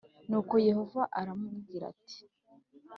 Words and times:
“Nuko 0.29 0.53
Yehova 0.67 1.01
arambwira 1.19 1.83
ati‘ 1.93 2.15